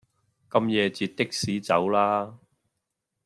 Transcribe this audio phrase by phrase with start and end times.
[0.49, 2.39] 咁夜截的士走啦